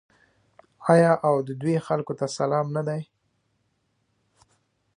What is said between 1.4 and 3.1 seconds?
د دوی خلکو ته سلام نه دی؟